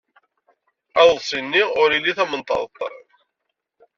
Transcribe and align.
Aḍebsi-nni 0.99 1.63
ur 1.81 1.89
ili 1.97 2.13
tamenṭaḍt. 2.17 2.77